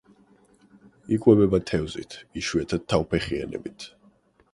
იკვებება 1.17 1.59
თევზით, 1.71 2.15
იშვიათად 2.41 2.87
თავფეხიანებით. 2.95 3.87